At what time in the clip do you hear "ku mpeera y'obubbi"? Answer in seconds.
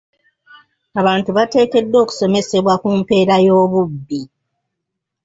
2.81-4.21